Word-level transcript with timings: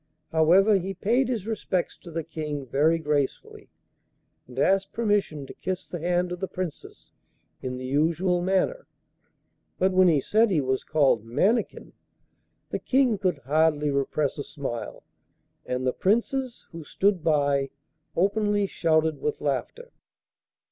However, 0.31 0.79
he 0.79 0.95
paid 0.95 1.29
his 1.29 1.45
respects 1.45 1.95
to 1.99 2.09
the 2.09 2.23
King 2.23 2.65
very 2.65 2.97
gracefully, 2.97 3.69
and 4.47 4.57
asked 4.57 4.93
permission 4.93 5.45
to 5.45 5.53
kiss 5.53 5.87
the 5.87 5.99
hand 5.99 6.31
of 6.31 6.39
the 6.39 6.47
Princess 6.47 7.11
in 7.61 7.77
the 7.77 7.85
usual 7.85 8.41
manner; 8.41 8.87
but 9.77 9.91
when 9.91 10.07
he 10.07 10.19
said 10.19 10.49
he 10.49 10.59
was 10.59 10.83
called 10.83 11.23
'Mannikin,' 11.23 11.93
the 12.71 12.79
King 12.79 13.19
could 13.19 13.37
hardly 13.45 13.91
repress 13.91 14.39
a 14.39 14.43
smile, 14.43 15.03
and 15.67 15.85
the 15.85 15.93
Princes 15.93 16.65
who 16.71 16.83
stood 16.83 17.23
by 17.23 17.69
openly 18.17 18.65
shouted 18.65 19.21
with 19.21 19.39
laughter. 19.39 19.91